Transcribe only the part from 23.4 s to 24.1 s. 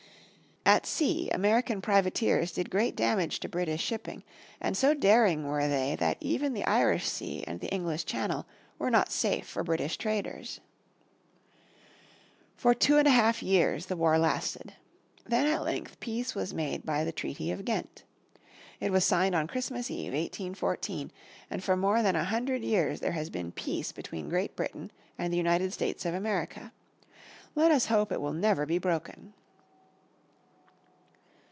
peace